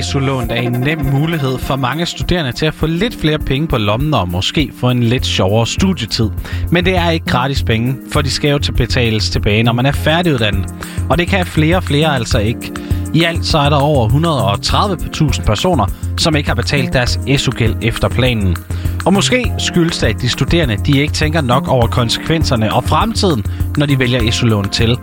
[0.00, 3.78] SU-lån er en nem mulighed for mange studerende til at få lidt flere penge på
[3.78, 6.30] lommen og måske få en lidt sjovere studietid.
[6.70, 9.86] Men det er ikke gratis penge, for de skal jo til betales tilbage, når man
[9.86, 10.74] er færdiguddannet.
[11.10, 12.72] Og det kan flere og flere altså ikke.
[13.14, 15.86] I alt så er der over 130.000 personer,
[16.18, 18.56] som ikke har betalt deres SU-gæld efter planen.
[19.04, 23.44] Og måske skyldes det, at de studerende de ikke tænker nok over konsekvenserne og fremtiden,
[23.76, 24.98] når de vælger SU-lån til.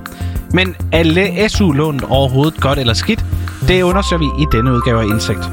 [0.54, 3.26] Men er SU-lånet overhovedet godt eller skidt?
[3.70, 5.46] Det undersøger vi i denne udgave af Indsigt.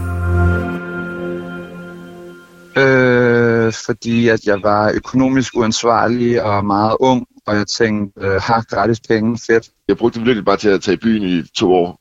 [2.76, 8.64] Øh, fordi at jeg var økonomisk uansvarlig og meget ung, og jeg tænkte, øh, har
[8.74, 9.70] gratis penge, fedt.
[9.88, 12.00] Jeg brugte det virkelig bare til at tage i byen i to år.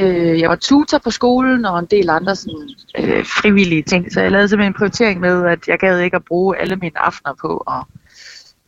[0.00, 4.20] øh, jeg var tutor på skolen og en del andre sådan, øh, frivillige ting, så
[4.20, 7.34] jeg lavede simpelthen en prioritering med, at jeg gad ikke at bruge alle mine aftener
[7.40, 7.99] på at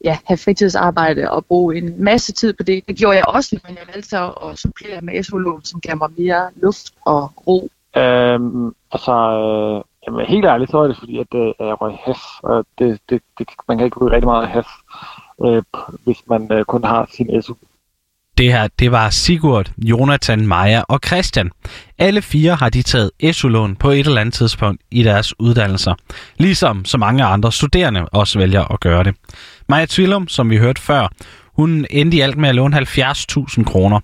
[0.04, 2.88] ja, have fritidsarbejde og bruge en masse tid på det.
[2.88, 6.10] Det gjorde jeg også, men jeg valgte så at supplere med su som gav mig
[6.18, 7.68] mere luft og ro.
[7.96, 12.18] Øhm, altså, øh, jamen, helt ærligt, så er det fordi, at øh, jeg røg has,
[12.42, 14.66] og det, det, det, man kan ikke ryge rigtig meget has,
[15.44, 15.62] øh,
[16.04, 17.54] hvis man øh, kun har sin SU.
[18.38, 21.50] Det her, det var Sigurd, Jonathan, Maja og Christian.
[21.98, 25.94] Alle fire har de taget SU-lån på et eller andet tidspunkt i deres uddannelser.
[26.38, 29.14] Ligesom så mange andre studerende også vælger at gøre det.
[29.68, 31.08] Maja Tvillum, som vi hørte før,
[31.56, 34.00] hun endte i alt med at låne 70.000 kroner.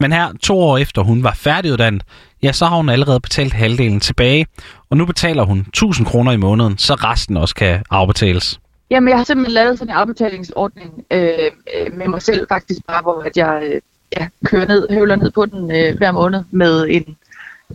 [0.00, 2.02] Men her, to år efter hun var færdiguddannet,
[2.42, 4.46] ja, så har hun allerede betalt halvdelen tilbage,
[4.90, 8.60] og nu betaler hun 1000 kroner i måneden, så resten også kan afbetales.
[8.90, 11.28] Jamen, jeg har simpelthen lavet sådan en afbetalingsordning øh,
[11.76, 13.80] øh, med mig selv faktisk bare, hvor at jeg øh,
[14.16, 17.16] ja, kører ned, høvler ned på den øh, hver måned med en,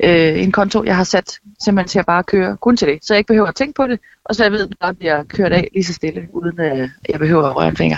[0.03, 2.99] øh, en konto, jeg har sat simpelthen til at bare køre kun til det.
[3.02, 5.23] Så jeg ikke behøver at tænke på det, og så jeg ved, at det bliver
[5.23, 7.97] kørt af lige så stille, uden at øh, jeg behøver at røre en finger.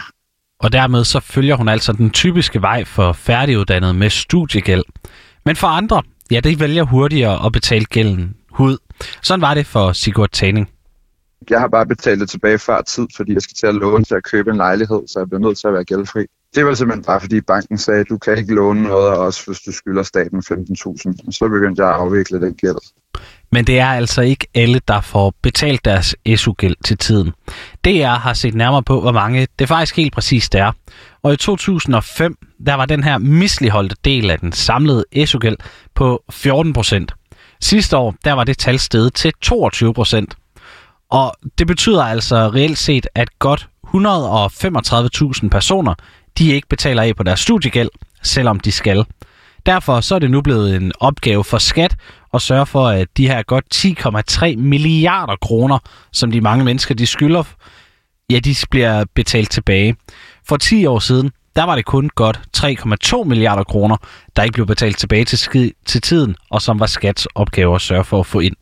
[0.59, 4.83] Og dermed så følger hun altså den typiske vej for færdiguddannet med studiegæld.
[5.45, 8.77] Men for andre, ja, det vælger hurtigere at betale gælden hud.
[9.21, 10.69] Sådan var det for Sigurd Taning.
[11.49, 14.15] Jeg har bare betalt det tilbage før tid, fordi jeg skal til at låne til
[14.15, 16.25] at købe en lejlighed, så jeg bliver nødt til at være gældfri.
[16.55, 19.45] Det var simpelthen bare, fordi banken sagde, at du kan ikke låne noget af os,
[19.45, 21.27] hvis du skylder staten 15.000.
[21.27, 22.77] Og så begyndte jeg at afvikle den gæld.
[23.51, 27.31] Men det er altså ikke alle, der får betalt deres SU-gæld til tiden.
[27.85, 30.71] DR har set nærmere på, hvor mange det faktisk helt præcist er.
[31.23, 35.57] Og i 2005, der var den her misligeholdte del af den samlede SU-gæld
[35.95, 37.13] på 14 procent.
[37.61, 40.35] Sidste år, der var det tal steget til 22 procent.
[41.09, 45.93] Og det betyder altså reelt set, at godt 135.000 personer,
[46.37, 47.89] de ikke betaler af på deres studiegæld,
[48.23, 49.05] selvom de skal.
[49.65, 51.95] Derfor så er det nu blevet en opgave for skat
[52.33, 55.79] at sørge for, at de her godt 10,3 milliarder kroner,
[56.13, 57.43] som de mange mennesker de skylder,
[58.29, 59.95] ja, de bliver betalt tilbage.
[60.47, 63.97] For 10 år siden, der var det kun godt 3,2 milliarder kroner,
[64.35, 68.03] der ikke blev betalt tilbage til, til tiden, og som var skats opgave at sørge
[68.03, 68.55] for at få ind.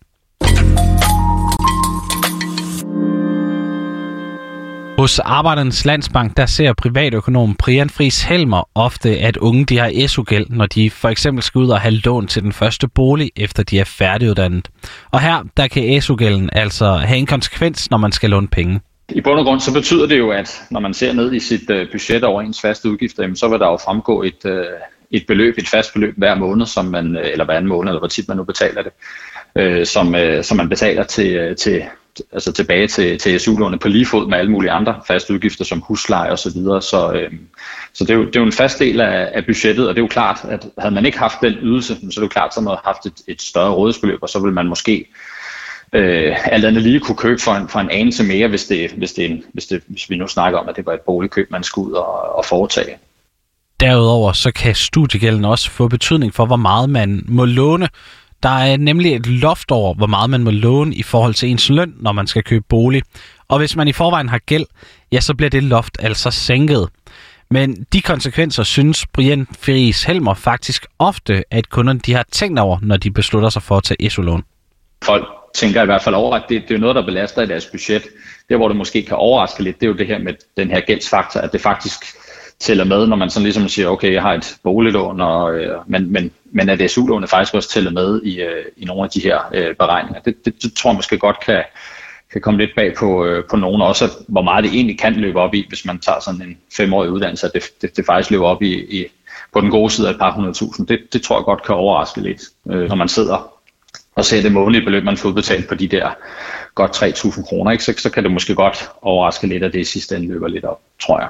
[4.97, 10.45] Hos Arbejdernes Landsbank, der ser privatøkonom Brian Friis Helmer ofte, at unge de har SU-gæld,
[10.49, 13.79] når de for eksempel skal ud og have lån til den første bolig, efter de
[13.79, 14.69] er færdiguddannet.
[15.11, 18.79] Og her, der kan SU-gælden altså have en konsekvens, når man skal låne penge.
[19.09, 21.69] I bund og grund så betyder det jo, at når man ser ned i sit
[21.69, 24.65] øh, budget over ens faste udgifter, så vil der jo fremgå et, øh,
[25.11, 28.01] et beløb, et fast beløb hver måned, som man, øh, eller hver anden måned, eller
[28.01, 28.91] hvor tit man nu betaler det,
[29.87, 31.83] som, som man betaler til, til,
[32.31, 35.79] altså tilbage til, til SU-lånet på lige fod med alle mulige andre faste udgifter som
[35.79, 36.81] husleje og så videre.
[36.81, 37.31] Så, øh,
[37.93, 39.99] så det, er jo, det er jo en fast del af, af budgettet, og det
[39.99, 42.51] er jo klart, at havde man ikke haft den ydelse, så er det jo klart,
[42.57, 45.05] at man havde haft et, et større rådighedsbeløb, og så ville man måske
[45.93, 49.13] øh, alt andet lige kunne købe for en, for en anelse mere, hvis, det, hvis,
[49.13, 51.89] det, hvis, det, hvis vi nu snakker om, at det var et boligkøb, man skulle
[51.89, 52.97] ud og, og foretage.
[53.79, 57.89] Derudover så kan studiegælden også få betydning for, hvor meget man må låne,
[58.43, 61.69] der er nemlig et loft over, hvor meget man må låne i forhold til ens
[61.69, 63.01] løn, når man skal købe bolig.
[63.47, 64.65] Og hvis man i forvejen har gæld,
[65.11, 66.89] ja, så bliver det loft altså sænket.
[67.49, 72.77] Men de konsekvenser synes Brian Friis Helmer faktisk ofte, at kunderne de har tænkt over,
[72.81, 74.43] når de beslutter sig for at tage SU-lån.
[75.03, 75.25] Folk
[75.55, 78.03] tænker i hvert fald over, at det, det er noget, der belaster i deres budget.
[78.49, 80.79] Det, hvor det måske kan overraske lidt, det er jo det her med den her
[80.79, 81.99] gældsfaktor, at det faktisk
[82.59, 86.11] tæller med, når man sådan ligesom siger, okay, jeg har et boliglån, og, øh, men,
[86.11, 89.39] men, men at SU-lånet faktisk også tæller med i, øh, i nogle af de her
[89.53, 90.21] øh, beregninger.
[90.21, 91.63] Det, det, det tror jeg måske godt kan,
[92.31, 95.39] kan komme lidt bag på, øh, på nogen, også hvor meget det egentlig kan løbe
[95.39, 98.45] op i, hvis man tager sådan en femårig uddannelse, at det, det, det faktisk løber
[98.45, 99.05] op i, i
[99.53, 100.87] på den gode side af et par hundredtusind.
[100.87, 103.51] Det, det tror jeg godt kan overraske lidt, øh, når man sidder
[104.15, 106.09] og ser det månedlige beløb, man får udbetalt på de der
[106.75, 107.83] godt 3.000 kroner, ikke?
[107.83, 110.65] Så, så kan det måske godt overraske lidt, at det i sidste ende løber lidt
[110.65, 111.29] op, tror jeg.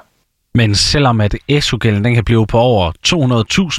[0.56, 2.92] Men selvom at SU-gælden den kan blive på over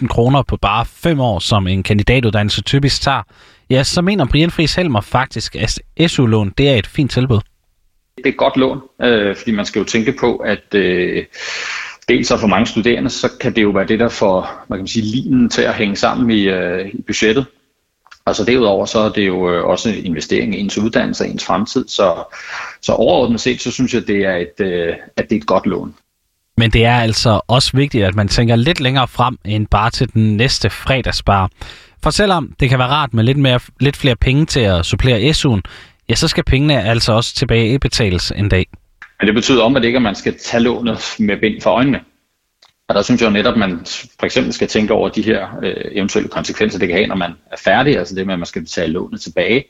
[0.03, 3.23] 200.000 kroner på bare 5 år, som en kandidatuddannelse typisk tager,
[3.71, 5.79] ja, så mener Brian Friis Helmer faktisk, at
[6.11, 7.41] SU-lån det er et fint tilbud.
[8.17, 11.25] Det er et godt lån, øh, fordi man skal jo tænke på, at øh,
[12.09, 15.05] dels for mange studerende, så kan det jo være det, der får man kan sige,
[15.05, 17.47] linen til at hænge sammen i, øh, i budgettet.
[18.27, 21.45] Altså derudover så er det jo øh, også en investering i ens uddannelse og ens
[21.45, 22.25] fremtid, så,
[22.83, 25.67] så overordnet set, så synes jeg, det er et, øh, at det er et godt
[25.67, 25.95] lån.
[26.57, 30.13] Men det er altså også vigtigt, at man tænker lidt længere frem end bare til
[30.15, 31.51] den næste fredagsbar.
[32.03, 35.31] For selvom det kan være rart med lidt, mere, lidt flere penge til at supplere
[35.31, 35.61] SU'en,
[36.09, 38.67] ja, så skal pengene altså også tilbage betales en dag.
[39.21, 41.71] Men det betyder om, at det ikke, at man skal tage lånet med bind for
[41.71, 42.01] øjnene.
[42.89, 43.79] Og der synes jeg jo netop, at man
[44.19, 47.33] for eksempel skal tænke over de her øh, eventuelle konsekvenser, det kan have, når man
[47.53, 49.65] er færdig, altså det med, at man skal betale lånet tilbage.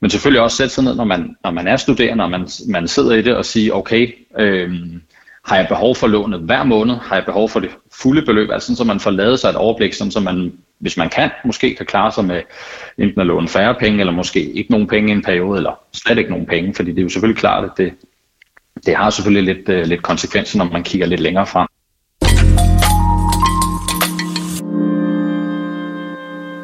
[0.00, 2.88] Men selvfølgelig også sætte sig ned, når man, når man er studerende, og man, man
[2.88, 4.72] sidder i det og sige, okay, øh,
[5.44, 6.94] har jeg behov for lånet hver måned?
[6.94, 7.70] Har jeg behov for det
[8.00, 8.50] fulde beløb?
[8.50, 11.74] Altså så man får lavet sig et overblik, sådan så man, hvis man kan, måske
[11.74, 12.42] kan klare sig med
[12.98, 16.18] enten at låne færre penge, eller måske ikke nogen penge i en periode, eller slet
[16.18, 17.92] ikke nogen penge, fordi det er jo selvfølgelig klart, at det,
[18.86, 21.68] det har selvfølgelig lidt, uh, lidt konsekvenser, når man kigger lidt længere frem.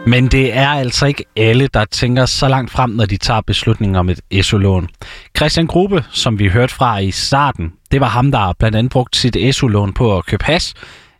[0.06, 4.00] Men det er altså ikke alle, der tænker så langt frem, når de tager beslutninger
[4.00, 4.88] om et SU-lån.
[5.36, 9.18] Christian Gruppe, som vi hørte fra i starten, det var ham, der blandt andet brugte
[9.18, 10.74] sit SU-lån på at købe has.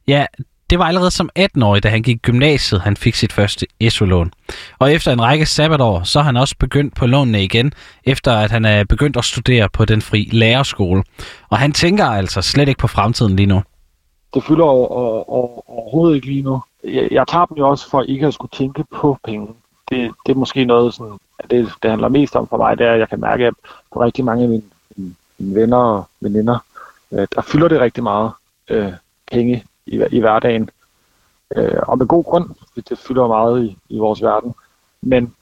[0.08, 0.26] Ja,
[0.70, 4.32] det var allerede som 18-årig, da han gik i gymnasiet, han fik sit første SU-lån.
[4.78, 7.72] Og efter en række sabbatår, så har han også begyndt på lånene igen,
[8.04, 11.02] efter at han er begyndt at studere på den fri lærerskole.
[11.50, 13.62] Og han tænker altså slet ikke på fremtiden lige nu.
[14.34, 18.34] Det fylder overhovedet ikke lige nu jeg, jeg tager dem jo også for ikke at
[18.34, 19.48] skulle tænke på penge.
[19.88, 21.18] Det, det er måske noget, sådan,
[21.50, 23.54] det, det handler mest om for mig, det er, at jeg kan mærke, at
[23.92, 24.62] på rigtig mange af mine,
[24.96, 25.14] mine
[25.54, 26.58] venner og veninder,
[27.12, 28.32] øh, der fylder det rigtig meget
[28.68, 28.92] øh,
[29.32, 30.70] penge i, i hverdagen.
[31.56, 34.54] Øh, og med god grund, fordi det fylder meget i, i vores verden.
[35.02, 35.34] Men,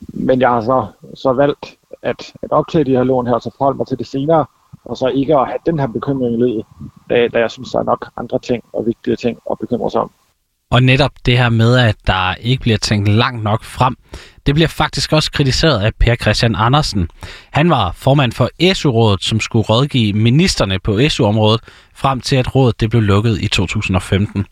[0.00, 3.76] men jeg har så, så valgt at, at optage de her lån her, så forholde
[3.76, 4.46] mig til det senere,
[4.86, 6.64] og så ikke at have den her bekymring i livet,
[7.10, 10.00] da, da jeg synes, der er nok andre ting og vigtige ting at bekymre sig
[10.00, 10.10] om.
[10.70, 13.96] Og netop det her med, at der ikke bliver tænkt langt nok frem,
[14.46, 17.08] det bliver faktisk også kritiseret af Per Christian Andersen.
[17.50, 21.60] Han var formand for SU-rådet, som skulle rådgive ministerne på SU-området,
[21.94, 24.46] frem til at rådet det blev lukket i 2015.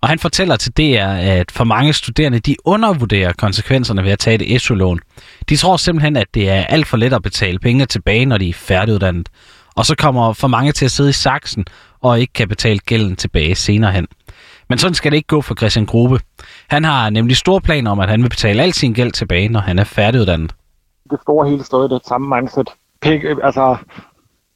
[0.00, 4.44] Og han fortæller til DR, at for mange studerende de undervurderer konsekvenserne ved at tage
[4.44, 5.00] et SU-lån.
[5.48, 8.48] De tror simpelthen, at det er alt for let at betale pengene tilbage, når de
[8.48, 9.28] er færdiguddannet.
[9.78, 11.64] Og så kommer for mange til at sidde i saksen
[12.00, 14.06] og ikke kan betale gælden tilbage senere hen.
[14.68, 16.20] Men sådan skal det ikke gå for Christian Grube.
[16.68, 19.60] Han har nemlig store planer om, at han vil betale al sin gæld tilbage, når
[19.60, 20.54] han er færdiguddannet.
[21.10, 22.68] Det store hele stadig det samme mindset.
[23.00, 23.76] Penge, øh, altså,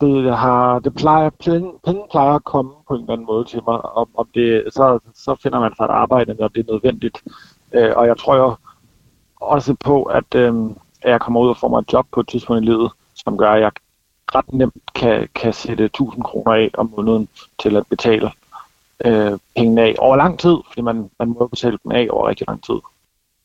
[0.01, 3.61] det, har, det plejer, penge, penge plejer at komme på en eller anden måde til
[3.67, 3.97] mig.
[3.97, 7.23] Om, om det, så, så finder man sig et arbejde, når det er nødvendigt.
[7.73, 8.57] Øh, og jeg tror jo
[9.41, 10.55] også på, at, øh,
[11.03, 13.39] at jeg kommer ud og får mig et job på et tidspunkt i livet, som
[13.39, 13.73] gør, at jeg
[14.35, 17.29] ret nemt kan, kan sætte 1000 kroner af om måneden
[17.63, 18.31] til at betale
[19.05, 22.49] øh, pengene af over lang tid, fordi man, man må betale dem af over rigtig
[22.49, 22.75] lang tid.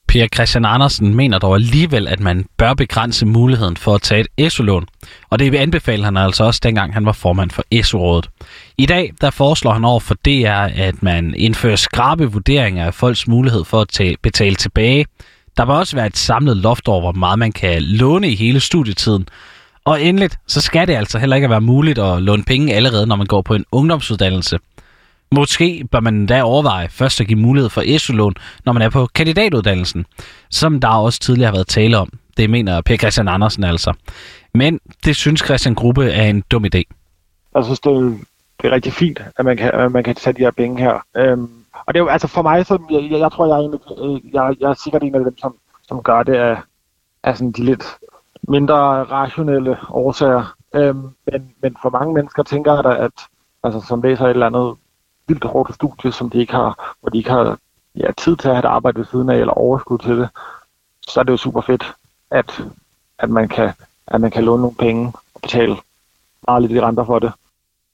[0.07, 4.51] Per Christian Andersen mener dog alligevel, at man bør begrænse muligheden for at tage et
[4.51, 4.87] SU-lån.
[5.29, 8.29] Og det anbefaler han altså også, dengang han var formand for SU-rådet.
[8.77, 13.27] I dag der foreslår han over for DR, at man indfører skrabe vurderinger af folks
[13.27, 15.05] mulighed for at tage, betale tilbage.
[15.57, 18.59] Der bør også være et samlet loft over, hvor meget man kan låne i hele
[18.59, 19.27] studietiden.
[19.87, 23.15] Og endeligt, så skal det altså heller ikke være muligt at låne penge allerede, når
[23.15, 24.59] man går på en ungdomsuddannelse.
[25.31, 28.33] Måske bør man da overveje først at give mulighed for SU-lån,
[28.65, 30.05] når man er på kandidatuddannelsen,
[30.49, 32.09] som der også tidligere har været tale om.
[32.37, 33.93] Det mener Per Christian Andersen altså.
[34.53, 36.81] Men det synes Christian Gruppe er en dum idé.
[37.55, 38.17] Jeg synes, det er,
[38.61, 41.05] det er rigtig fint, at man kan, at man kan tage de her penge her.
[41.17, 44.03] Øhm, og det er jo altså for mig, så jeg, jeg, jeg tror, jeg er,
[44.03, 45.55] en, jeg, jeg er sikkert en af dem, som,
[45.87, 46.57] som gør det af,
[47.23, 47.83] af sådan de lidt
[48.47, 50.55] mindre rationelle årsager.
[50.73, 53.11] Øhm, men, men for mange mennesker tænker jeg da, at
[53.63, 54.75] altså, som læser et eller andet
[55.27, 57.57] vildt hårdt studie, som de ikke har, hvor de ikke har
[57.95, 60.29] ja, tid til at have et arbejde ved siden af, eller overskud til det,
[61.01, 61.93] så er det jo super fedt,
[62.31, 62.63] at,
[63.19, 63.71] at, man, kan,
[64.07, 65.75] at man kan låne nogle penge og betale
[66.47, 67.31] meget lidt i renter for det.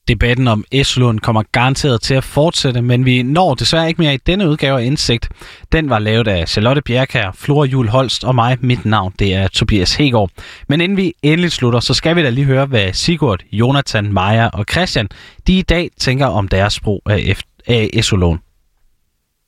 [0.08, 4.18] Debatten om S-lån kommer garanteret til at fortsætte, men vi når desværre ikke mere i
[4.18, 5.30] denne udgave af Indsigt.
[5.72, 8.58] Den var lavet af Charlotte Bjerkær, Flora Jul Holst og mig.
[8.62, 10.30] Mit navn det er Tobias Hegård.
[10.70, 14.50] Men inden vi endelig slutter, så skal vi da lige høre, hvad Sigurd, Jonathan, Maja
[14.54, 15.10] og Christian
[15.48, 18.40] de i dag tænker om deres brug af, af SU-lån.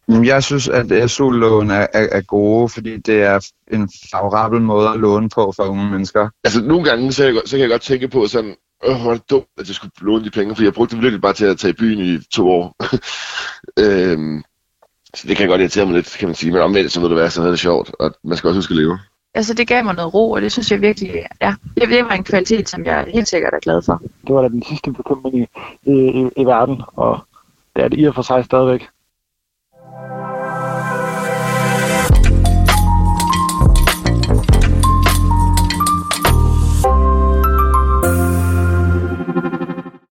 [0.07, 4.99] Jeg synes, at SU-lån er, er, er gode, fordi det er en favorabel måde at
[4.99, 6.29] låne på for unge mennesker.
[6.43, 9.15] Altså, nogle gange, så, jeg, så kan jeg godt tænke på sådan, Åh, hvor er
[9.15, 11.45] det dumt, at jeg skulle låne de penge, for jeg brugte dem virkelig bare til
[11.45, 12.75] at tage i byen i to år.
[13.83, 14.43] øhm,
[15.15, 16.51] Så det kan godt irritere mig lidt, kan man sige.
[16.51, 18.71] Men omvendt, så ved du hvad, så er det sjovt, og man skal også huske
[18.71, 18.99] at leve.
[19.33, 22.11] Altså det gav mig noget ro, og det synes jeg virkelig, ja, det, det var
[22.11, 24.01] en kvalitet, som jeg helt sikkert er glad for.
[24.27, 25.47] Det var da den sidste bekymring i,
[25.83, 27.19] i, i, i verden, og
[27.75, 28.87] det er det i og for sig stadigvæk.